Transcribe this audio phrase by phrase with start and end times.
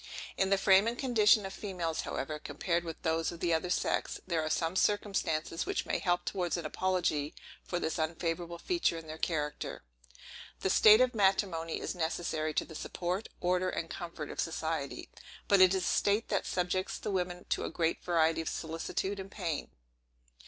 [0.35, 4.19] In the frame and condition of females, however, compared with those of the other sex,
[4.25, 9.05] there are some circumstances which may help towards an apology for this unfavorable feature in
[9.05, 9.83] their character.
[10.61, 15.11] The state of matrimony is necessary to the support, order, and comfort of society.
[15.47, 19.19] But it is a state that subjects the women to a great variety of solicitude
[19.19, 19.69] and pain.